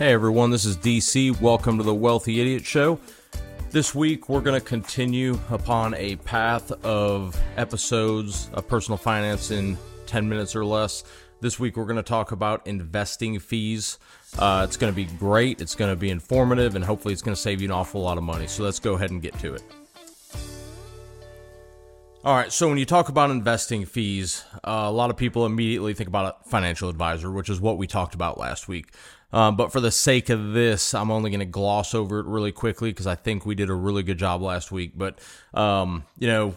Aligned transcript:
Hey 0.00 0.14
everyone, 0.14 0.48
this 0.48 0.64
is 0.64 0.78
DC. 0.78 1.38
Welcome 1.42 1.76
to 1.76 1.82
the 1.82 1.94
Wealthy 1.94 2.40
Idiot 2.40 2.64
Show. 2.64 2.98
This 3.68 3.94
week 3.94 4.30
we're 4.30 4.40
going 4.40 4.58
to 4.58 4.66
continue 4.66 5.38
upon 5.50 5.92
a 5.92 6.16
path 6.16 6.72
of 6.82 7.38
episodes 7.58 8.48
of 8.54 8.66
personal 8.66 8.96
finance 8.96 9.50
in 9.50 9.76
10 10.06 10.26
minutes 10.26 10.56
or 10.56 10.64
less. 10.64 11.04
This 11.42 11.60
week 11.60 11.76
we're 11.76 11.84
going 11.84 11.98
to 11.98 12.02
talk 12.02 12.32
about 12.32 12.66
investing 12.66 13.38
fees. 13.40 13.98
Uh, 14.38 14.64
it's 14.66 14.78
going 14.78 14.90
to 14.90 14.96
be 14.96 15.04
great, 15.04 15.60
it's 15.60 15.74
going 15.74 15.92
to 15.92 15.96
be 15.96 16.08
informative, 16.08 16.76
and 16.76 16.82
hopefully 16.82 17.12
it's 17.12 17.20
going 17.20 17.34
to 17.34 17.42
save 17.42 17.60
you 17.60 17.68
an 17.68 17.72
awful 17.72 18.00
lot 18.00 18.16
of 18.16 18.24
money. 18.24 18.46
So 18.46 18.62
let's 18.62 18.78
go 18.78 18.94
ahead 18.94 19.10
and 19.10 19.20
get 19.20 19.38
to 19.40 19.52
it. 19.52 19.62
All 22.24 22.34
right, 22.34 22.50
so 22.50 22.68
when 22.68 22.76
you 22.78 22.86
talk 22.86 23.10
about 23.10 23.30
investing 23.30 23.84
fees, 23.84 24.44
uh, 24.56 24.84
a 24.84 24.90
lot 24.90 25.10
of 25.10 25.16
people 25.18 25.44
immediately 25.44 25.92
think 25.92 26.08
about 26.08 26.36
a 26.40 26.48
financial 26.48 26.88
advisor, 26.88 27.30
which 27.30 27.50
is 27.50 27.60
what 27.60 27.76
we 27.76 27.86
talked 27.86 28.14
about 28.14 28.38
last 28.38 28.66
week. 28.66 28.92
Um, 29.32 29.56
but 29.56 29.72
for 29.72 29.80
the 29.80 29.90
sake 29.90 30.28
of 30.28 30.52
this, 30.52 30.94
I'm 30.94 31.10
only 31.10 31.30
going 31.30 31.40
to 31.40 31.46
gloss 31.46 31.94
over 31.94 32.18
it 32.20 32.26
really 32.26 32.52
quickly 32.52 32.90
because 32.90 33.06
I 33.06 33.14
think 33.14 33.46
we 33.46 33.54
did 33.54 33.70
a 33.70 33.74
really 33.74 34.02
good 34.02 34.18
job 34.18 34.42
last 34.42 34.72
week. 34.72 34.92
But, 34.96 35.18
um, 35.54 36.04
you 36.18 36.28
know, 36.28 36.54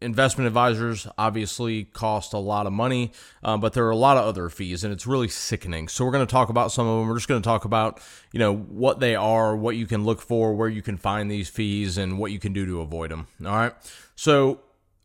investment 0.00 0.46
advisors 0.46 1.06
obviously 1.16 1.84
cost 1.84 2.32
a 2.32 2.38
lot 2.38 2.66
of 2.66 2.72
money, 2.72 3.12
uh, 3.42 3.56
but 3.56 3.72
there 3.72 3.86
are 3.86 3.90
a 3.90 3.96
lot 3.96 4.16
of 4.16 4.24
other 4.24 4.48
fees, 4.48 4.84
and 4.84 4.92
it's 4.92 5.06
really 5.06 5.28
sickening. 5.28 5.88
So 5.88 6.04
we're 6.04 6.12
going 6.12 6.26
to 6.26 6.30
talk 6.30 6.50
about 6.50 6.72
some 6.72 6.86
of 6.86 6.98
them. 6.98 7.08
We're 7.08 7.16
just 7.16 7.28
going 7.28 7.40
to 7.40 7.46
talk 7.46 7.64
about, 7.64 8.00
you 8.32 8.38
know, 8.38 8.54
what 8.54 9.00
they 9.00 9.14
are, 9.14 9.56
what 9.56 9.76
you 9.76 9.86
can 9.86 10.04
look 10.04 10.20
for, 10.20 10.54
where 10.54 10.68
you 10.68 10.82
can 10.82 10.96
find 10.96 11.30
these 11.30 11.48
fees, 11.48 11.96
and 11.96 12.18
what 12.18 12.32
you 12.32 12.38
can 12.38 12.52
do 12.52 12.66
to 12.66 12.80
avoid 12.80 13.10
them. 13.10 13.26
All 13.44 13.56
right. 13.56 13.72
So 14.14 14.60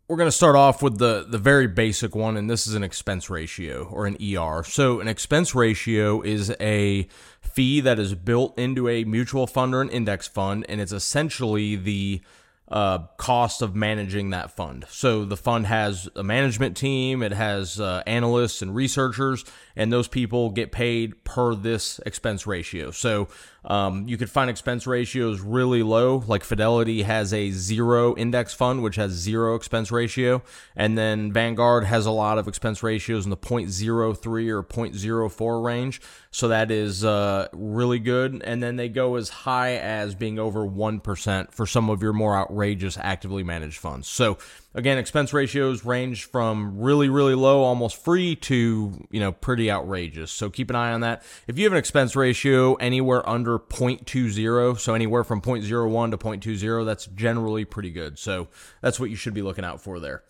we're 0.09 0.17
going 0.17 0.27
to 0.27 0.31
start 0.31 0.55
off 0.55 0.81
with 0.81 0.97
the 0.97 1.23
the 1.29 1.37
very 1.37 1.67
basic 1.67 2.15
one 2.15 2.35
and 2.35 2.49
this 2.49 2.65
is 2.65 2.73
an 2.73 2.81
expense 2.81 3.29
ratio 3.29 3.83
or 3.83 4.07
an 4.07 4.17
ER. 4.19 4.63
So 4.63 4.99
an 4.99 5.07
expense 5.07 5.53
ratio 5.53 6.21
is 6.23 6.51
a 6.59 7.07
fee 7.41 7.79
that 7.81 7.99
is 7.99 8.15
built 8.15 8.57
into 8.57 8.89
a 8.89 9.03
mutual 9.03 9.45
fund 9.45 9.75
or 9.75 9.83
an 9.83 9.89
index 9.89 10.27
fund 10.27 10.65
and 10.67 10.81
it's 10.81 10.91
essentially 10.91 11.75
the 11.75 12.21
uh, 12.69 12.99
cost 13.17 13.61
of 13.61 13.75
managing 13.75 14.31
that 14.31 14.51
fund. 14.51 14.85
So 14.89 15.25
the 15.25 15.37
fund 15.37 15.67
has 15.67 16.09
a 16.15 16.23
management 16.23 16.75
team, 16.75 17.21
it 17.21 17.31
has 17.31 17.79
uh, 17.79 18.03
analysts 18.05 18.61
and 18.61 18.75
researchers, 18.75 19.43
and 19.75 19.91
those 19.91 20.07
people 20.07 20.51
get 20.51 20.71
paid 20.71 21.23
per 21.23 21.55
this 21.55 21.99
expense 22.05 22.45
ratio. 22.45 22.91
So 22.91 23.27
um, 23.65 24.07
you 24.07 24.17
could 24.17 24.29
find 24.29 24.49
expense 24.49 24.87
ratios 24.87 25.41
really 25.41 25.83
low, 25.83 26.23
like 26.27 26.43
Fidelity 26.43 27.03
has 27.03 27.33
a 27.33 27.51
zero 27.51 28.15
index 28.15 28.53
fund, 28.53 28.81
which 28.83 28.95
has 28.95 29.11
zero 29.11 29.55
expense 29.55 29.91
ratio. 29.91 30.41
And 30.75 30.97
then 30.97 31.33
Vanguard 31.33 31.83
has 31.83 32.05
a 32.05 32.11
lot 32.11 32.37
of 32.37 32.47
expense 32.47 32.81
ratios 32.81 33.25
in 33.25 33.29
the 33.29 33.37
0.03 33.37 34.49
or 34.49 34.63
0.04 34.63 35.63
range. 35.63 36.01
So 36.31 36.47
that 36.47 36.71
is 36.71 37.03
uh, 37.03 37.47
really 37.51 37.99
good. 37.99 38.41
And 38.45 38.63
then 38.63 38.75
they 38.75 38.87
go 38.87 39.15
as 39.15 39.29
high 39.29 39.75
as 39.75 40.15
being 40.15 40.39
over 40.39 40.61
1% 40.65 41.51
for 41.51 41.65
some 41.65 41.89
of 41.89 42.01
your 42.01 42.13
more 42.13 42.37
outrageous 42.37 42.97
actively 42.97 43.43
managed 43.43 43.77
funds. 43.77 44.07
So 44.07 44.37
Again, 44.75 44.99
expense 44.99 45.33
ratios 45.33 45.83
range 45.83 46.25
from 46.25 46.79
really, 46.79 47.09
really 47.09 47.33
low, 47.33 47.63
almost 47.63 48.03
free, 48.03 48.35
to 48.35 49.07
you 49.09 49.19
know 49.19 49.31
pretty 49.31 49.71
outrageous. 49.71 50.31
So 50.31 50.51
keep 50.51 50.69
an 50.69 50.75
eye 50.75 50.91
on 50.93 51.01
that. 51.01 51.23
If 51.47 51.57
you 51.57 51.63
have 51.63 51.73
an 51.73 51.79
expense 51.79 52.15
ratio 52.15 52.75
anywhere 52.75 53.27
under 53.27 53.57
0.20, 53.57 54.79
so 54.79 54.93
anywhere 54.93 55.23
from 55.23 55.41
0.01 55.41 56.11
to 56.11 56.17
0.20, 56.17 56.85
that's 56.85 57.07
generally 57.07 57.65
pretty 57.65 57.89
good. 57.89 58.19
So 58.19 58.47
that's 58.81 58.99
what 58.99 59.09
you 59.09 59.15
should 59.15 59.33
be 59.33 59.41
looking 59.41 59.65
out 59.65 59.81
for 59.81 59.99
there. 59.99 60.23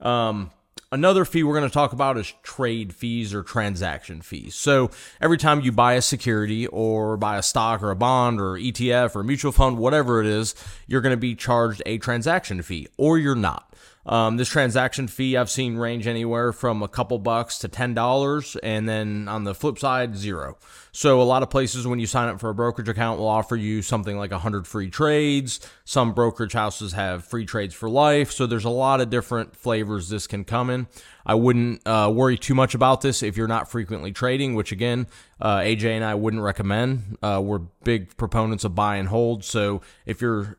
Um, 0.00 0.50
Another 0.92 1.24
fee 1.24 1.42
we're 1.42 1.56
going 1.56 1.68
to 1.68 1.72
talk 1.72 1.94
about 1.94 2.18
is 2.18 2.34
trade 2.42 2.94
fees 2.94 3.32
or 3.32 3.42
transaction 3.42 4.20
fees. 4.20 4.54
So 4.54 4.90
every 5.22 5.38
time 5.38 5.62
you 5.62 5.72
buy 5.72 5.94
a 5.94 6.02
security 6.02 6.66
or 6.66 7.16
buy 7.16 7.38
a 7.38 7.42
stock 7.42 7.82
or 7.82 7.90
a 7.90 7.96
bond 7.96 8.38
or 8.42 8.58
ETF 8.58 9.16
or 9.16 9.22
mutual 9.22 9.52
fund, 9.52 9.78
whatever 9.78 10.20
it 10.20 10.26
is, 10.26 10.54
you're 10.86 11.00
going 11.00 11.14
to 11.14 11.16
be 11.16 11.34
charged 11.34 11.82
a 11.86 11.96
transaction 11.96 12.60
fee 12.60 12.88
or 12.98 13.16
you're 13.16 13.34
not. 13.34 13.72
Um, 14.04 14.36
this 14.36 14.48
transaction 14.48 15.06
fee 15.06 15.36
I've 15.36 15.50
seen 15.50 15.76
range 15.76 16.06
anywhere 16.06 16.52
from 16.52 16.82
a 16.82 16.88
couple 16.88 17.18
bucks 17.18 17.58
to 17.58 17.68
ten 17.68 17.94
dollars, 17.94 18.56
and 18.62 18.88
then 18.88 19.28
on 19.28 19.44
the 19.44 19.54
flip 19.54 19.78
side, 19.78 20.16
zero. 20.16 20.58
So 20.90 21.22
a 21.22 21.24
lot 21.24 21.42
of 21.42 21.50
places 21.50 21.86
when 21.86 22.00
you 22.00 22.06
sign 22.06 22.28
up 22.28 22.40
for 22.40 22.50
a 22.50 22.54
brokerage 22.54 22.88
account 22.88 23.18
will 23.18 23.28
offer 23.28 23.54
you 23.56 23.80
something 23.80 24.16
like 24.16 24.32
hundred 24.32 24.66
free 24.66 24.90
trades. 24.90 25.60
Some 25.84 26.12
brokerage 26.14 26.52
houses 26.52 26.92
have 26.92 27.24
free 27.24 27.46
trades 27.46 27.74
for 27.74 27.88
life. 27.88 28.32
So 28.32 28.46
there's 28.46 28.64
a 28.64 28.70
lot 28.70 29.00
of 29.00 29.08
different 29.08 29.54
flavors 29.54 30.08
this 30.08 30.26
can 30.26 30.44
come 30.44 30.68
in. 30.68 30.88
I 31.24 31.34
wouldn't 31.34 31.86
uh, 31.86 32.10
worry 32.12 32.36
too 32.36 32.54
much 32.54 32.74
about 32.74 33.00
this 33.00 33.22
if 33.22 33.36
you're 33.36 33.46
not 33.46 33.70
frequently 33.70 34.10
trading, 34.10 34.54
which 34.54 34.72
again, 34.72 35.06
uh, 35.40 35.58
AJ 35.58 35.84
and 35.84 36.04
I 36.04 36.16
wouldn't 36.16 36.42
recommend. 36.42 37.18
Uh, 37.22 37.40
we're 37.42 37.60
big 37.84 38.16
proponents 38.16 38.64
of 38.64 38.74
buy 38.74 38.96
and 38.96 39.08
hold. 39.08 39.44
So 39.44 39.82
if 40.04 40.20
you're 40.20 40.58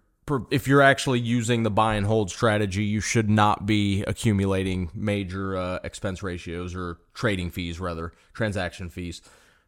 if 0.52 0.68
you're 0.68 0.82
actually 0.82 1.20
using 1.20 1.64
the 1.64 1.72
buy 1.72 1.96
and 1.96 2.06
hold 2.06 2.30
strategy, 2.30 2.84
you 2.84 3.02
should 3.02 3.30
not 3.30 3.66
be 3.66 4.04
accumulating 4.04 4.90
major 4.94 5.58
uh, 5.58 5.80
expense 5.84 6.24
ratios 6.24 6.76
or 6.76 7.00
trading 7.14 7.52
fees, 7.52 7.80
rather, 7.80 8.14
transaction 8.34 8.90
fees. 8.90 9.22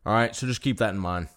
All 0.05 0.13
right, 0.13 0.35
so 0.35 0.47
just 0.47 0.61
keep 0.61 0.77
that 0.77 0.93
in 0.93 0.99
mind. 0.99 1.27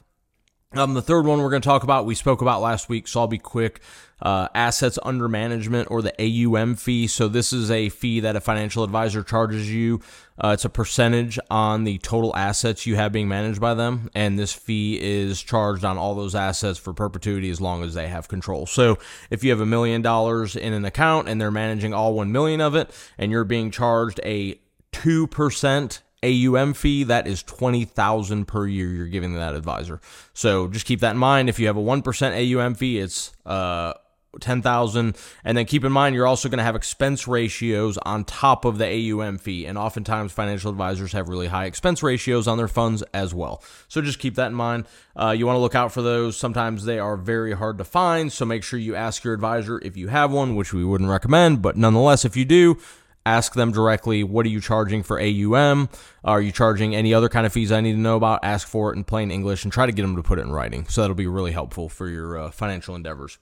Um, 0.75 0.93
the 0.93 1.01
third 1.01 1.25
one 1.25 1.41
we're 1.41 1.49
going 1.49 1.63
to 1.63 1.67
talk 1.67 1.83
about, 1.83 2.05
we 2.05 2.15
spoke 2.15 2.43
about 2.43 2.61
last 2.61 2.91
week, 2.91 3.09
so 3.09 3.21
I'll 3.21 3.27
be 3.27 3.39
quick. 3.39 3.81
Uh, 4.21 4.49
assets 4.55 4.99
under 5.03 5.27
management 5.27 5.91
or 5.91 6.03
the 6.03 6.13
AUM 6.21 6.75
fee. 6.75 7.07
So, 7.07 7.27
this 7.27 7.55
is 7.55 7.71
a 7.71 7.89
fee 7.89 8.21
that 8.21 8.37
a 8.37 8.41
financial 8.41 8.85
advisor 8.85 9.23
charges 9.23 9.73
you. 9.73 10.01
Uh, 10.37 10.49
it's 10.49 10.67
a 10.67 10.69
percentage 10.69 11.39
on 11.51 11.85
the 11.85 11.97
total 11.99 12.37
assets 12.37 12.85
you 12.85 12.97
have 12.97 13.13
being 13.13 13.29
managed 13.29 13.63
by 13.63 13.73
them. 13.73 14.11
And 14.15 14.39
this 14.39 14.53
fee 14.53 15.01
is 15.01 15.41
charged 15.41 15.87
on 15.87 15.97
all 15.97 16.15
those 16.15 16.35
assets 16.35 16.79
for 16.79 16.93
perpetuity 16.93 17.49
as 17.49 17.63
long 17.63 17.83
as 17.83 17.95
they 17.95 18.09
have 18.09 18.29
control. 18.29 18.67
So, 18.67 18.99
if 19.31 19.43
you 19.43 19.51
have 19.51 19.61
a 19.61 19.67
million 19.67 20.03
dollars 20.03 20.55
in 20.55 20.75
an 20.75 20.85
account 20.85 21.31
and 21.31 21.41
they're 21.41 21.51
managing 21.51 21.95
all 21.95 22.13
1 22.13 22.31
million 22.31 22.61
of 22.61 22.75
it, 22.75 22.91
and 23.17 23.33
you're 23.33 23.45
being 23.45 23.71
charged 23.71 24.21
a 24.23 24.61
2% 24.93 26.01
AUM 26.23 26.75
fee, 26.75 27.05
that 27.05 27.27
is 27.27 27.43
20,000 27.43 28.47
per 28.47 28.67
year 28.67 28.89
you're 28.89 29.07
giving 29.07 29.35
that 29.35 29.55
advisor. 29.55 30.01
So 30.35 30.69
just 30.69 30.87
keep 30.87 31.01
that 31.01 31.13
in 31.13 31.19
mind. 31.19 31.49
If 31.49 31.59
you 31.59 31.67
have 31.67 31.77
a 31.77 31.83
1% 31.83 32.59
AUM 32.59 32.75
fee, 32.75 32.99
it's 32.99 33.33
uh 33.47 33.95
10,000 34.41 35.17
and 35.45 35.59
then 35.59 35.65
keep 35.65 35.85
in 35.85 35.91
mind 35.91 36.15
you're 36.15 36.27
also 36.27 36.49
going 36.49 36.59
to 36.59 36.65
have 36.65 36.77
expense 36.77 37.27
ratios 37.27 37.99
on 37.99 38.25
top 38.25 38.65
of 38.65 38.79
the 38.79 38.85
AUM 38.87 39.39
fee 39.39 39.67
and 39.67 39.79
oftentimes 39.79 40.33
financial 40.33 40.71
advisors 40.71 41.13
have 41.13 41.29
really 41.29 41.49
high 41.49 41.65
expense 41.65 42.03
ratios 42.03 42.47
on 42.47 42.59
their 42.59 42.69
funds 42.69 43.03
as 43.15 43.35
well. 43.35 43.63
So 43.89 44.01
just 44.01 44.19
keep 44.19 44.35
that 44.37 44.49
in 44.49 44.55
mind. 44.55 44.87
Uh, 45.17 45.35
you 45.37 45.47
want 45.47 45.57
to 45.57 45.61
look 45.61 45.75
out 45.75 45.93
for 45.93 46.03
those. 46.03 46.37
Sometimes 46.37 46.85
they 46.85 46.99
are 46.99 47.17
very 47.17 47.55
hard 47.55 47.79
to 47.79 47.85
find, 47.85 48.33
so 48.33 48.45
make 48.45 48.63
sure 48.63 48.79
you 48.79 48.95
ask 48.95 49.25
your 49.25 49.35
advisor 49.35 49.81
if 49.83 49.97
you 49.97 50.09
have 50.09 50.31
one, 50.31 50.57
which 50.57 50.73
we 50.73 50.85
wouldn't 50.85 51.11
recommend, 51.11 51.63
but 51.63 51.77
nonetheless 51.77 52.25
if 52.25 52.37
you 52.37 52.45
do, 52.45 52.79
ask 53.29 53.55
them 53.55 53.73
directly 53.73 54.25
what 54.25 54.47
are 54.47 54.49
you 54.49 54.61
charging 54.61 55.03
for 55.03 55.21
AUM? 55.21 55.89
Are 56.25 56.41
you 56.41 56.53
charging 56.53 56.95
any 56.95 57.13
other 57.13 57.29
kind 57.29 57.47
of 57.47 57.53
fees 57.53 57.71
I 57.71 57.81
need 57.81 57.93
to 57.93 57.99
know 57.99 58.17
about? 58.17 58.41
Ask 58.43 58.67
for 58.67 58.93
it 58.93 58.97
in 58.97 59.05
plain 59.05 59.31
English 59.31 59.65
and 59.65 59.73
try 59.73 59.87
to 59.87 59.93
get 59.93 60.03
them 60.03 60.17
to 60.17 60.23
put 60.23 60.39
it 60.39 60.43
in 60.43 60.53
writing. 60.53 60.87
So 60.89 61.01
that'll 61.01 61.15
be 61.15 61.27
really 61.27 61.53
helpful 61.53 61.89
for 61.89 62.09
your 62.09 62.39
uh, 62.39 62.51
financial 62.51 62.95
endeavors. 62.95 63.39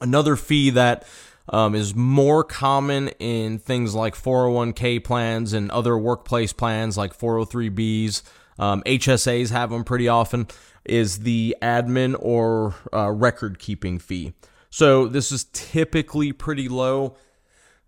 Another 0.00 0.36
fee 0.36 0.70
that 0.70 1.06
um, 1.48 1.74
is 1.74 1.94
more 1.94 2.44
common 2.44 3.08
in 3.18 3.58
things 3.58 3.94
like 3.94 4.14
401k 4.14 5.02
plans 5.04 5.52
and 5.52 5.70
other 5.70 5.96
workplace 5.96 6.52
plans 6.52 6.96
like 6.96 7.16
403bs. 7.16 8.22
Um, 8.58 8.82
HSAs 8.84 9.50
have 9.50 9.70
them 9.70 9.84
pretty 9.84 10.08
often. 10.08 10.48
Is 10.84 11.20
the 11.20 11.56
admin 11.62 12.16
or 12.18 12.74
uh, 12.92 13.10
record 13.10 13.60
keeping 13.60 14.00
fee. 14.00 14.32
So 14.68 15.06
this 15.06 15.30
is 15.30 15.44
typically 15.52 16.32
pretty 16.32 16.68
low. 16.68 17.16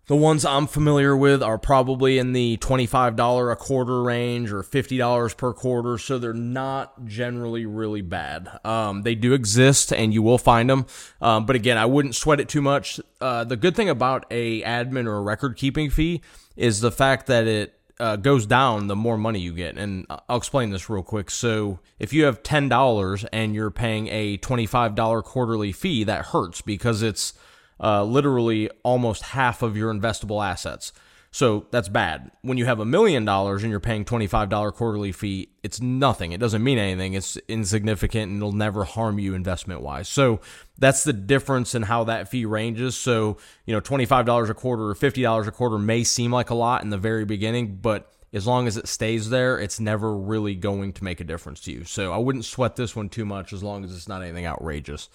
The 0.07 0.15
ones 0.15 0.45
I'm 0.45 0.67
familiar 0.67 1.17
with 1.17 1.41
are 1.41 1.57
probably 1.57 2.19
in 2.19 2.33
the 2.33 2.57
$25 2.57 3.51
a 3.51 3.55
quarter 3.55 4.03
range 4.03 4.51
or 4.51 4.61
$50 4.61 5.35
per 5.35 5.51
quarter, 5.51 5.97
so 5.97 6.19
they're 6.19 6.31
not 6.31 7.05
generally 7.05 7.65
really 7.65 8.01
bad. 8.01 8.59
Um, 8.63 9.01
they 9.01 9.15
do 9.15 9.33
exist 9.33 9.91
and 9.91 10.13
you 10.13 10.21
will 10.21 10.37
find 10.37 10.69
them. 10.69 10.85
Um, 11.21 11.47
but 11.47 11.55
again, 11.55 11.79
I 11.79 11.87
wouldn't 11.87 12.13
sweat 12.13 12.39
it 12.39 12.49
too 12.49 12.61
much. 12.61 12.99
Uh, 13.19 13.45
the 13.45 13.57
good 13.57 13.75
thing 13.75 13.89
about 13.89 14.27
a 14.29 14.61
admin 14.61 15.07
or 15.07 15.17
a 15.17 15.21
record 15.21 15.57
keeping 15.57 15.89
fee 15.89 16.21
is 16.55 16.81
the 16.81 16.91
fact 16.91 17.25
that 17.25 17.47
it 17.47 17.73
uh, 17.99 18.15
goes 18.15 18.45
down 18.45 18.85
the 18.85 18.95
more 18.95 19.17
money 19.17 19.39
you 19.39 19.53
get. 19.53 19.75
And 19.75 20.05
I'll 20.29 20.37
explain 20.37 20.69
this 20.69 20.87
real 20.87 21.01
quick. 21.01 21.31
So 21.31 21.79
if 21.97 22.13
you 22.13 22.25
have 22.25 22.43
$10 22.43 23.27
and 23.33 23.55
you're 23.55 23.71
paying 23.71 24.07
a 24.09 24.37
$25 24.37 25.23
quarterly 25.23 25.71
fee, 25.71 26.03
that 26.03 26.27
hurts 26.27 26.61
because 26.61 27.01
it's 27.01 27.33
uh, 27.79 28.03
literally 28.03 28.69
almost 28.83 29.21
half 29.23 29.61
of 29.61 29.75
your 29.75 29.93
investable 29.93 30.45
assets. 30.45 30.91
So 31.35 31.67
that's 31.69 31.89
bad. 31.89 32.31
When 32.43 32.57
you 32.57 32.63
have 32.63 32.79
a 32.79 32.85
million 32.85 33.25
dollars 33.25 33.61
and 33.61 33.69
you're 33.69 33.81
paying 33.81 34.05
$25 34.05 34.73
quarterly 34.73 35.11
fee, 35.11 35.49
it's 35.63 35.81
nothing. 35.81 36.31
It 36.31 36.39
doesn't 36.39 36.63
mean 36.63 36.77
anything. 36.77 37.13
It's 37.13 37.35
insignificant 37.49 38.31
and 38.31 38.37
it'll 38.37 38.53
never 38.53 38.85
harm 38.85 39.19
you 39.19 39.33
investment 39.33 39.81
wise. 39.81 40.07
So 40.07 40.39
that's 40.77 41.03
the 41.03 41.11
difference 41.11 41.75
in 41.75 41.81
how 41.81 42.05
that 42.05 42.29
fee 42.29 42.45
ranges. 42.45 42.95
So, 42.95 43.35
you 43.65 43.73
know, 43.73 43.81
$25 43.81 44.49
a 44.49 44.53
quarter 44.53 44.89
or 44.89 44.95
$50 44.95 45.45
a 45.45 45.51
quarter 45.51 45.77
may 45.77 46.05
seem 46.05 46.31
like 46.31 46.51
a 46.51 46.55
lot 46.55 46.83
in 46.83 46.89
the 46.89 46.97
very 46.97 47.25
beginning, 47.25 47.79
but 47.81 48.13
as 48.31 48.47
long 48.47 48.65
as 48.65 48.77
it 48.77 48.87
stays 48.87 49.29
there, 49.29 49.59
it's 49.59 49.79
never 49.79 50.15
really 50.15 50.55
going 50.55 50.93
to 50.93 51.03
make 51.03 51.19
a 51.19 51.25
difference 51.25 51.59
to 51.61 51.71
you. 51.73 51.83
So 51.83 52.13
I 52.13 52.17
wouldn't 52.17 52.45
sweat 52.45 52.77
this 52.77 52.95
one 52.95 53.09
too 53.09 53.25
much 53.25 53.51
as 53.51 53.61
long 53.61 53.83
as 53.83 53.93
it's 53.93 54.07
not 54.07 54.21
anything 54.21 54.45
outrageous. 54.45 55.09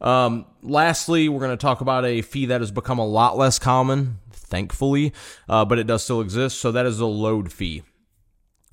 Um, 0.00 0.46
lastly, 0.62 1.28
we're 1.28 1.40
going 1.40 1.56
to 1.56 1.60
talk 1.60 1.80
about 1.80 2.04
a 2.04 2.22
fee 2.22 2.46
that 2.46 2.60
has 2.60 2.70
become 2.70 2.98
a 2.98 3.06
lot 3.06 3.36
less 3.36 3.58
common, 3.58 4.18
thankfully, 4.32 5.12
uh, 5.48 5.64
but 5.64 5.78
it 5.78 5.86
does 5.86 6.04
still 6.04 6.20
exist. 6.20 6.60
So 6.60 6.72
that 6.72 6.86
is 6.86 6.98
the 6.98 7.08
load 7.08 7.52
fee. 7.52 7.82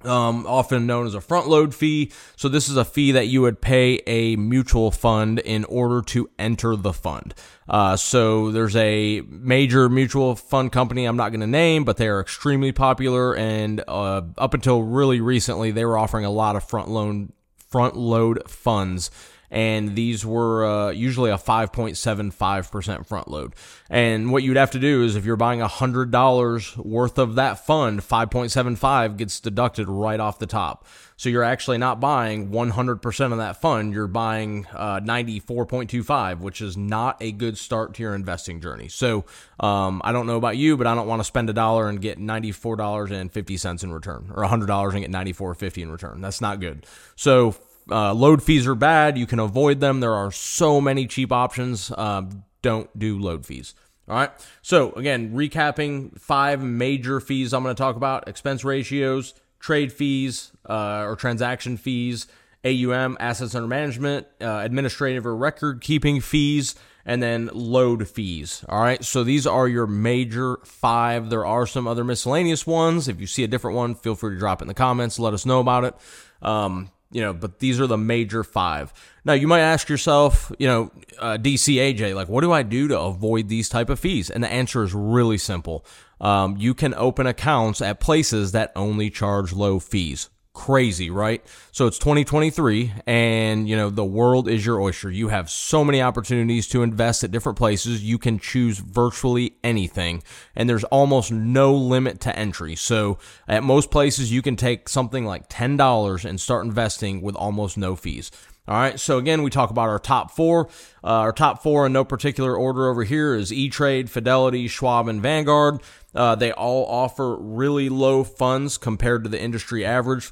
Um, 0.03 0.45
often 0.45 0.85
known 0.85 1.07
as 1.07 1.15
a 1.15 1.21
front 1.21 1.47
load 1.47 1.73
fee. 1.73 2.11
So, 2.35 2.47
this 2.47 2.69
is 2.69 2.77
a 2.77 2.85
fee 2.85 3.13
that 3.13 3.25
you 3.25 3.41
would 3.41 3.59
pay 3.59 4.01
a 4.05 4.35
mutual 4.35 4.91
fund 4.91 5.39
in 5.39 5.63
order 5.65 6.03
to 6.03 6.29
enter 6.37 6.75
the 6.75 6.93
fund. 6.93 7.33
Uh, 7.67 7.95
so, 7.95 8.51
there's 8.51 8.75
a 8.75 9.21
major 9.21 9.89
mutual 9.89 10.35
fund 10.35 10.71
company 10.71 11.05
I'm 11.05 11.17
not 11.17 11.29
going 11.29 11.39
to 11.39 11.47
name, 11.47 11.85
but 11.85 11.97
they 11.97 12.07
are 12.07 12.19
extremely 12.19 12.71
popular. 12.71 13.35
And 13.35 13.83
uh, 13.87 14.21
up 14.37 14.53
until 14.53 14.83
really 14.83 15.21
recently, 15.21 15.71
they 15.71 15.85
were 15.85 15.97
offering 15.97 16.25
a 16.25 16.29
lot 16.29 16.55
of 16.55 16.63
front 16.63 16.89
loan 16.89 17.33
front 17.57 17.97
load 17.97 18.47
funds 18.47 19.09
and 19.49 19.95
these 19.95 20.25
were 20.25 20.65
uh, 20.65 20.89
usually 20.91 21.31
a 21.31 21.37
5.75% 21.37 23.05
front 23.05 23.27
load. 23.27 23.53
And 23.89 24.31
what 24.31 24.43
you'd 24.43 24.57
have 24.57 24.71
to 24.71 24.79
do 24.79 25.03
is 25.03 25.15
if 25.15 25.25
you're 25.25 25.35
buying 25.35 25.59
$100 25.59 26.77
worth 26.77 27.17
of 27.17 27.35
that 27.35 27.65
fund, 27.65 28.01
5.75 28.01 29.17
gets 29.17 29.39
deducted 29.39 29.87
right 29.87 30.19
off 30.19 30.39
the 30.39 30.47
top. 30.47 30.85
So 31.17 31.29
you're 31.29 31.43
actually 31.43 31.77
not 31.77 32.01
buying 32.01 32.49
100% 32.49 33.31
of 33.31 33.37
that 33.37 33.61
fund, 33.61 33.93
you're 33.93 34.07
buying 34.07 34.67
uh, 34.73 34.99
94.25, 34.99 36.39
which 36.39 36.59
is 36.59 36.75
not 36.75 37.17
a 37.21 37.31
good 37.31 37.57
start 37.57 37.93
to 37.95 38.03
your 38.03 38.15
investing 38.15 38.59
journey. 38.59 38.89
So 38.89 39.23
um, 39.59 40.01
I 40.03 40.11
don't 40.11 40.27
know 40.27 40.35
about 40.35 40.57
you, 40.57 40.75
but 40.75 40.87
I 40.87 40.95
don't 40.95 41.07
want 41.07 41.21
to 41.21 41.23
spend 41.23 41.49
a 41.49 41.53
dollar 41.53 41.87
and 41.87 42.01
get 42.01 42.19
$94.50 42.19 43.83
in 43.83 43.93
return 43.93 44.31
or 44.33 44.43
$100 44.43 44.93
and 44.93 45.01
get 45.01 45.11
$94.50 45.11 45.83
in 45.83 45.91
return. 45.91 46.19
That's 46.19 46.41
not 46.41 46.59
good. 46.59 46.85
So 47.15 47.55
uh, 47.89 48.13
load 48.13 48.41
fees 48.41 48.67
are 48.67 48.75
bad. 48.75 49.17
You 49.17 49.25
can 49.25 49.39
avoid 49.39 49.79
them. 49.79 49.99
There 49.99 50.13
are 50.13 50.31
so 50.31 50.81
many 50.81 51.07
cheap 51.07 51.31
options. 51.31 51.91
Uh, 51.91 52.23
don't 52.61 52.97
do 52.97 53.19
load 53.19 53.45
fees. 53.45 53.75
All 54.07 54.15
right. 54.15 54.31
So, 54.61 54.91
again, 54.93 55.33
recapping 55.33 56.19
five 56.19 56.61
major 56.61 57.19
fees 57.19 57.53
I'm 57.53 57.63
going 57.63 57.75
to 57.75 57.81
talk 57.81 57.95
about 57.95 58.27
expense 58.27 58.63
ratios, 58.63 59.33
trade 59.59 59.91
fees 59.91 60.51
uh, 60.67 61.03
or 61.05 61.15
transaction 61.15 61.77
fees, 61.77 62.27
AUM, 62.63 63.17
assets 63.19 63.55
under 63.55 63.67
management, 63.67 64.27
uh, 64.41 64.61
administrative 64.63 65.25
or 65.25 65.35
record 65.35 65.81
keeping 65.81 66.21
fees, 66.21 66.75
and 67.03 67.21
then 67.21 67.49
load 67.53 68.07
fees. 68.07 68.63
All 68.69 68.79
right. 68.79 69.03
So, 69.03 69.23
these 69.23 69.47
are 69.47 69.67
your 69.67 69.87
major 69.87 70.57
five. 70.65 71.31
There 71.31 71.45
are 71.45 71.65
some 71.65 71.87
other 71.87 72.03
miscellaneous 72.03 72.67
ones. 72.67 73.07
If 73.07 73.19
you 73.19 73.27
see 73.27 73.43
a 73.43 73.47
different 73.47 73.75
one, 73.75 73.95
feel 73.95 74.15
free 74.15 74.35
to 74.35 74.39
drop 74.39 74.61
it 74.61 74.65
in 74.65 74.67
the 74.67 74.75
comments. 74.75 75.17
Let 75.17 75.33
us 75.33 75.47
know 75.47 75.59
about 75.59 75.83
it. 75.83 75.95
Um, 76.43 76.91
you 77.11 77.21
know, 77.21 77.33
but 77.33 77.59
these 77.59 77.79
are 77.79 77.87
the 77.87 77.97
major 77.97 78.43
five. 78.43 78.93
Now, 79.23 79.33
you 79.33 79.47
might 79.47 79.61
ask 79.61 79.89
yourself, 79.89 80.51
you 80.59 80.67
know, 80.67 80.91
uh, 81.19 81.37
DCAJ, 81.37 82.13
like, 82.15 82.27
what 82.27 82.41
do 82.41 82.51
I 82.51 82.63
do 82.63 82.87
to 82.89 82.99
avoid 82.99 83.47
these 83.47 83.69
type 83.69 83.89
of 83.89 83.99
fees? 83.99 84.29
And 84.29 84.43
the 84.43 84.51
answer 84.51 84.83
is 84.83 84.93
really 84.93 85.37
simple. 85.37 85.85
Um, 86.19 86.57
you 86.57 86.73
can 86.73 86.93
open 86.93 87.27
accounts 87.27 87.81
at 87.81 87.99
places 87.99 88.51
that 88.53 88.71
only 88.75 89.09
charge 89.09 89.53
low 89.53 89.79
fees 89.79 90.29
crazy, 90.55 91.11
right? 91.11 91.45
So 91.71 91.85
it's 91.85 91.99
2023 91.99 92.93
and 93.05 93.69
you 93.69 93.75
know 93.75 93.91
the 93.91 94.03
world 94.03 94.49
is 94.49 94.65
your 94.65 94.81
oyster. 94.81 95.11
You 95.11 95.27
have 95.27 95.49
so 95.51 95.83
many 95.83 96.01
opportunities 96.01 96.67
to 96.69 96.81
invest 96.81 97.23
at 97.23 97.29
different 97.29 97.59
places. 97.59 98.03
You 98.03 98.17
can 98.17 98.39
choose 98.39 98.79
virtually 98.79 99.57
anything 99.63 100.23
and 100.55 100.67
there's 100.67 100.85
almost 100.85 101.31
no 101.31 101.75
limit 101.75 102.21
to 102.21 102.35
entry. 102.35 102.75
So 102.75 103.19
at 103.47 103.63
most 103.63 103.91
places 103.91 104.31
you 104.31 104.41
can 104.41 104.55
take 104.55 104.89
something 104.89 105.25
like 105.25 105.49
$10 105.49 106.25
and 106.25 106.41
start 106.41 106.65
investing 106.65 107.21
with 107.21 107.35
almost 107.35 107.77
no 107.77 107.95
fees. 107.95 108.31
All 108.67 108.75
right. 108.75 108.99
So 108.99 109.19
again, 109.19 109.43
we 109.43 109.51
talk 109.51 109.69
about 109.69 109.89
our 109.89 109.99
top 109.99 110.31
four. 110.31 110.69
Uh, 111.03 111.21
our 111.21 111.31
top 111.31 111.61
four 111.61 111.85
in 111.85 111.93
no 111.93 112.03
particular 112.03 112.55
order 112.55 112.89
over 112.89 113.03
here 113.03 113.35
is 113.35 113.53
E 113.53 113.69
Trade, 113.69 114.09
Fidelity, 114.09 114.67
Schwab, 114.67 115.07
and 115.07 115.21
Vanguard. 115.21 115.81
Uh, 116.15 116.33
they 116.33 116.51
all 116.51 116.85
offer 116.87 117.35
really 117.35 117.89
low 117.89 118.23
funds 118.23 118.79
compared 118.79 119.23
to 119.23 119.29
the 119.29 119.39
industry 119.39 119.85
average. 119.85 120.31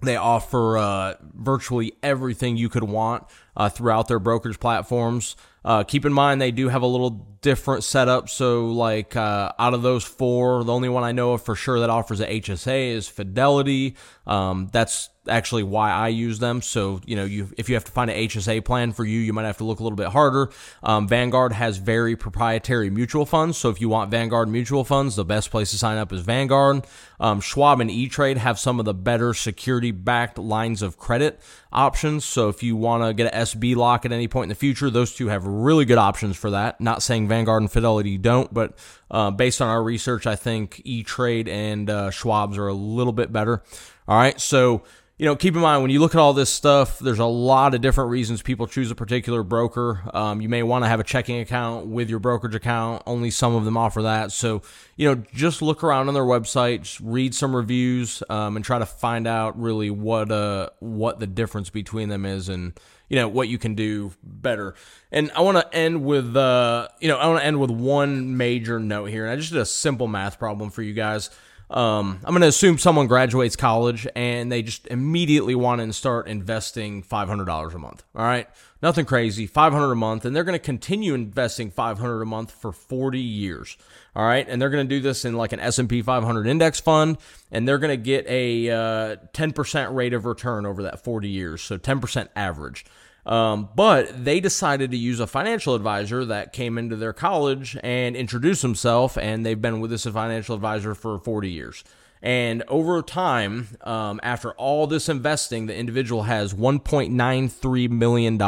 They 0.00 0.16
offer 0.16 0.78
uh, 0.78 1.14
virtually 1.34 1.92
everything 2.02 2.56
you 2.56 2.68
could 2.68 2.84
want 2.84 3.24
uh, 3.56 3.68
throughout 3.68 4.08
their 4.08 4.20
brokerage 4.20 4.60
platforms. 4.60 5.34
Uh, 5.64 5.82
keep 5.82 6.06
in 6.06 6.12
mind 6.12 6.40
they 6.40 6.52
do 6.52 6.68
have 6.68 6.82
a 6.82 6.86
little 6.86 7.10
different 7.40 7.84
setup. 7.84 8.28
So, 8.28 8.66
like 8.66 9.16
uh, 9.16 9.52
out 9.58 9.74
of 9.74 9.82
those 9.82 10.04
four, 10.04 10.64
the 10.64 10.72
only 10.72 10.88
one 10.88 11.04
I 11.04 11.12
know 11.12 11.32
of 11.32 11.42
for 11.42 11.54
sure 11.54 11.80
that 11.80 11.90
offers 11.90 12.20
a 12.20 12.26
HSA 12.26 12.92
is 12.92 13.08
Fidelity. 13.08 13.96
Um, 14.26 14.68
that's 14.72 15.10
actually 15.28 15.62
why 15.62 15.90
I 15.90 16.08
use 16.08 16.38
them. 16.38 16.62
So, 16.62 17.00
you 17.04 17.16
know, 17.16 17.24
you 17.24 17.50
if 17.58 17.68
you 17.68 17.74
have 17.74 17.84
to 17.84 17.92
find 17.92 18.10
an 18.10 18.16
HSA 18.16 18.64
plan 18.64 18.92
for 18.92 19.04
you, 19.04 19.18
you 19.20 19.32
might 19.32 19.44
have 19.44 19.58
to 19.58 19.64
look 19.64 19.80
a 19.80 19.82
little 19.82 19.96
bit 19.96 20.08
harder. 20.08 20.50
Um, 20.82 21.06
Vanguard 21.06 21.52
has 21.52 21.78
very 21.78 22.16
proprietary 22.16 22.90
mutual 22.90 23.26
funds. 23.26 23.58
So, 23.58 23.68
if 23.68 23.80
you 23.80 23.88
want 23.88 24.10
Vanguard 24.10 24.48
mutual 24.48 24.84
funds, 24.84 25.16
the 25.16 25.24
best 25.24 25.50
place 25.50 25.70
to 25.72 25.78
sign 25.78 25.98
up 25.98 26.12
is 26.12 26.20
Vanguard. 26.22 26.86
Um, 27.20 27.40
Schwab 27.40 27.80
and 27.80 27.90
E 27.90 28.08
Trade 28.08 28.38
have 28.38 28.58
some 28.58 28.78
of 28.78 28.84
the 28.84 28.94
better 28.94 29.34
security 29.34 29.90
backed 29.90 30.38
lines 30.38 30.82
of 30.82 30.98
credit 30.98 31.40
options. 31.72 32.24
So, 32.24 32.48
if 32.48 32.62
you 32.62 32.76
want 32.76 33.04
to 33.04 33.14
get 33.14 33.32
an 33.32 33.40
SBLOC 33.42 34.04
at 34.04 34.12
any 34.12 34.28
point 34.28 34.44
in 34.44 34.48
the 34.50 34.54
future, 34.54 34.90
those 34.90 35.14
two 35.14 35.28
have 35.28 35.46
really 35.46 35.84
good 35.84 35.98
options 35.98 36.36
for 36.36 36.50
that. 36.50 36.80
Not 36.80 37.02
saying 37.02 37.28
Vanguard 37.28 37.62
and 37.62 37.70
Fidelity 37.70 38.18
don't, 38.18 38.52
but 38.52 38.78
uh, 39.10 39.30
based 39.30 39.60
on 39.60 39.68
our 39.68 39.82
research, 39.82 40.26
I 40.26 40.36
think 40.36 40.80
E 40.84 41.02
Trade 41.02 41.48
and 41.48 41.90
uh, 41.90 42.10
Schwab's 42.10 42.58
are 42.58 42.68
a 42.68 42.74
little 42.74 43.12
bit 43.12 43.32
better. 43.32 43.62
All 44.06 44.16
right, 44.16 44.40
so 44.40 44.84
you 45.18 45.24
know, 45.24 45.34
keep 45.34 45.56
in 45.56 45.60
mind 45.60 45.82
when 45.82 45.90
you 45.90 45.98
look 45.98 46.14
at 46.14 46.20
all 46.20 46.32
this 46.32 46.48
stuff, 46.48 47.00
there's 47.00 47.18
a 47.18 47.24
lot 47.24 47.74
of 47.74 47.80
different 47.80 48.10
reasons 48.10 48.40
people 48.40 48.68
choose 48.68 48.92
a 48.92 48.94
particular 48.94 49.42
broker. 49.42 50.00
Um, 50.14 50.40
you 50.40 50.48
may 50.48 50.62
want 50.62 50.84
to 50.84 50.88
have 50.88 51.00
a 51.00 51.04
checking 51.04 51.40
account 51.40 51.88
with 51.88 52.08
your 52.08 52.20
brokerage 52.20 52.54
account. 52.54 53.02
Only 53.04 53.32
some 53.32 53.56
of 53.56 53.64
them 53.64 53.76
offer 53.76 54.02
that. 54.02 54.30
So, 54.30 54.62
you 54.96 55.08
know, 55.08 55.22
just 55.34 55.60
look 55.60 55.82
around 55.82 56.06
on 56.06 56.14
their 56.14 56.22
website, 56.22 57.00
read 57.10 57.34
some 57.34 57.54
reviews, 57.54 58.22
um, 58.28 58.56
and 58.56 58.64
try 58.64 58.78
to 58.78 58.86
find 58.86 59.26
out 59.26 59.60
really 59.60 59.90
what 59.90 60.30
uh 60.30 60.70
what 60.80 61.18
the 61.18 61.26
difference 61.26 61.70
between 61.70 62.08
them 62.08 62.24
is, 62.24 62.48
and 62.48 62.78
you 63.08 63.16
know 63.16 63.28
what 63.28 63.48
you 63.48 63.58
can 63.58 63.74
do 63.74 64.12
better. 64.22 64.74
And 65.10 65.30
I 65.34 65.40
want 65.40 65.58
to 65.58 65.74
end 65.74 66.04
with 66.04 66.36
uh, 66.36 66.88
you 67.00 67.08
know, 67.08 67.16
I 67.16 67.26
want 67.28 67.40
to 67.40 67.46
end 67.46 67.60
with 67.60 67.70
one 67.70 68.36
major 68.36 68.78
note 68.78 69.06
here, 69.06 69.24
and 69.24 69.32
I 69.32 69.36
just 69.36 69.52
did 69.52 69.60
a 69.60 69.66
simple 69.66 70.06
math 70.06 70.38
problem 70.38 70.70
for 70.70 70.82
you 70.82 70.92
guys. 70.92 71.30
Um, 71.70 72.20
I'm 72.24 72.32
going 72.32 72.42
to 72.42 72.48
assume 72.48 72.78
someone 72.78 73.06
graduates 73.08 73.54
college 73.54 74.06
and 74.16 74.50
they 74.50 74.62
just 74.62 74.86
immediately 74.86 75.54
want 75.54 75.82
to 75.82 75.92
start 75.92 76.26
investing 76.26 77.02
$500 77.02 77.74
a 77.74 77.78
month. 77.78 78.04
All 78.14 78.24
right. 78.24 78.48
Nothing 78.80 79.04
crazy, 79.04 79.46
500 79.46 79.92
a 79.92 79.96
month. 79.96 80.24
And 80.24 80.34
they're 80.34 80.44
going 80.44 80.58
to 80.58 80.64
continue 80.64 81.12
investing 81.12 81.70
500 81.70 82.22
a 82.22 82.26
month 82.26 82.52
for 82.52 82.72
40 82.72 83.18
years. 83.18 83.76
All 84.16 84.24
right. 84.24 84.46
And 84.48 84.62
they're 84.62 84.70
going 84.70 84.88
to 84.88 84.94
do 84.94 85.00
this 85.00 85.24
in 85.24 85.36
like 85.36 85.52
an 85.52 85.60
S&P 85.60 86.00
500 86.00 86.46
index 86.46 86.80
fund. 86.80 87.18
And 87.50 87.68
they're 87.68 87.78
going 87.78 87.90
to 87.90 88.02
get 88.02 88.26
a 88.28 88.70
uh, 88.70 89.16
10% 89.34 89.94
rate 89.94 90.14
of 90.14 90.24
return 90.24 90.64
over 90.64 90.82
that 90.84 91.04
40 91.04 91.28
years. 91.28 91.60
So 91.60 91.76
10% 91.76 92.28
average. 92.34 92.86
Um, 93.28 93.68
but 93.76 94.24
they 94.24 94.40
decided 94.40 94.90
to 94.90 94.96
use 94.96 95.20
a 95.20 95.26
financial 95.26 95.74
advisor 95.74 96.24
that 96.24 96.54
came 96.54 96.78
into 96.78 96.96
their 96.96 97.12
college 97.12 97.76
and 97.82 98.16
introduced 98.16 98.62
himself, 98.62 99.18
and 99.18 99.44
they've 99.44 99.60
been 99.60 99.80
with 99.80 99.90
this 99.90 100.04
financial 100.04 100.54
advisor 100.54 100.94
for 100.94 101.18
40 101.18 101.50
years. 101.50 101.84
And 102.22 102.62
over 102.68 103.02
time, 103.02 103.76
um, 103.82 104.18
after 104.22 104.52
all 104.52 104.86
this 104.86 105.10
investing, 105.10 105.66
the 105.66 105.76
individual 105.76 106.22
has 106.22 106.54
$1.93 106.54 107.90
million. 107.90 108.40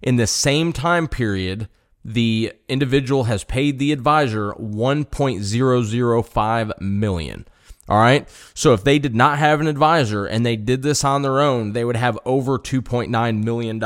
In 0.00 0.16
the 0.16 0.26
same 0.26 0.72
time 0.72 1.06
period, 1.06 1.68
the 2.02 2.54
individual 2.66 3.24
has 3.24 3.44
paid 3.44 3.78
the 3.78 3.92
advisor 3.92 4.54
1.005 4.54 6.80
million. 6.80 7.46
All 7.88 7.98
right. 7.98 8.28
So 8.54 8.74
if 8.74 8.84
they 8.84 8.98
did 8.98 9.14
not 9.14 9.38
have 9.38 9.60
an 9.60 9.66
advisor 9.66 10.26
and 10.26 10.44
they 10.44 10.56
did 10.56 10.82
this 10.82 11.04
on 11.04 11.22
their 11.22 11.40
own, 11.40 11.72
they 11.72 11.84
would 11.84 11.96
have 11.96 12.18
over 12.24 12.58
$2.9 12.58 13.44
million 13.44 13.82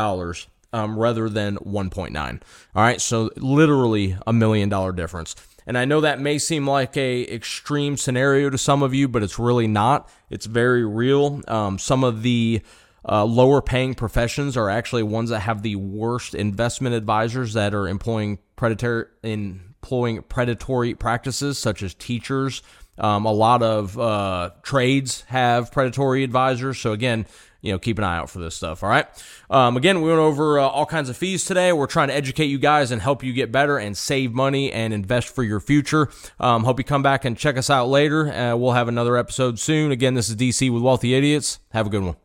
um, 0.73 0.99
rather 0.99 1.29
than 1.29 1.57
1.9. 1.59 2.43
All 2.75 2.83
right. 2.83 3.01
So 3.01 3.31
literally 3.37 4.17
a 4.27 4.33
million 4.33 4.69
dollar 4.69 4.93
difference. 4.93 5.37
And 5.67 5.79
I 5.79 5.85
know 5.85 6.01
that 6.01 6.21
may 6.21 6.39
seem 6.39 6.67
like 6.67 6.97
a 6.97 7.23
extreme 7.33 7.97
scenario 7.97 8.51
to 8.51 8.59
some 8.59 8.83
of 8.83 8.95
you, 8.95 9.07
but 9.07 9.23
it's 9.23 9.39
really 9.39 9.69
not. 9.69 10.11
It's 10.29 10.47
very 10.47 10.85
real. 10.85 11.41
Um, 11.47 11.79
some 11.79 12.03
of 12.03 12.23
the 12.23 12.63
uh, 13.09 13.25
lower 13.25 13.63
paying 13.63 13.95
professions 13.95 14.57
are 14.57 14.71
actually 14.71 15.03
ones 15.05 15.31
that 15.31 15.41
have 15.41 15.63
the 15.63 15.77
worst 15.77 16.35
investment 16.35 16.95
advisors 16.95 17.53
that 17.53 17.75
are 17.75 17.89
employing 17.89 18.39
predatory 18.57 19.07
employing 19.23 20.23
predatory 20.23 20.95
practices, 20.95 21.59
such 21.59 21.83
as 21.83 21.95
teachers, 21.95 22.63
um, 22.99 23.25
a 23.25 23.33
lot 23.33 23.63
of 23.63 23.99
uh, 23.99 24.51
trades 24.63 25.23
have 25.29 25.73
predatory 25.73 26.25
advisors. 26.25 26.79
So 26.79 26.93
again, 26.93 27.27
you 27.63 27.73
know, 27.73 27.79
keep 27.79 27.97
an 27.99 28.05
eye 28.05 28.17
out 28.17 28.29
for 28.29 28.41
this 28.41 28.57
stuff. 28.57 28.83
All 28.83 28.89
right. 28.89 29.07
Um, 29.49 29.77
again, 29.77 30.03
we 30.03 30.09
went 30.09 30.21
over 30.21 30.59
uh, 30.59 30.67
all 30.67 30.85
kinds 30.85 31.09
of 31.09 31.17
fees 31.17 31.45
today. 31.45 31.73
We're 31.73 31.87
trying 31.87 32.09
to 32.09 32.15
educate 32.15 32.47
you 32.47 32.59
guys 32.59 32.91
and 32.91 33.01
help 33.01 33.23
you 33.23 33.33
get 33.33 33.53
better 33.53 33.79
and 33.79 33.97
save 33.97 34.33
money 34.33 34.73
and 34.73 34.93
invest 34.93 35.33
for 35.33 35.45
your 35.45 35.61
future. 35.61 36.11
Um, 36.41 36.65
hope 36.65 36.79
you 36.79 36.85
come 36.85 37.03
back 37.03 37.25
and 37.25 37.39
check 37.39 37.57
us 37.57 37.71
out 37.71 37.89
later. 37.89 38.33
Uh, 38.33 38.57
we'll 38.57 38.73
have 38.73 38.89
another 38.89 39.17
episode 39.17 39.59
soon. 39.61 39.93
Again, 39.93 40.15
this 40.15 40.29
is 40.29 40.37
DC 40.37 40.73
with 40.73 40.83
Wealthy 40.83 41.15
Idiots. 41.15 41.61
Have 41.71 41.87
a 41.87 41.91
good 41.91 42.03
one. 42.03 42.22